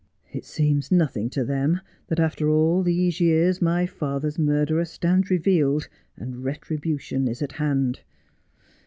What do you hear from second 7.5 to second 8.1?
hand.